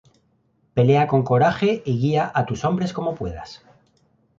Pelea 0.73 1.05
con 1.05 1.21
coraje 1.21 1.83
y 1.85 1.99
guía 1.99 2.31
a 2.33 2.47
tus 2.47 2.65
hombres 2.65 2.91
como 2.91 3.13
puedas. 3.13 3.63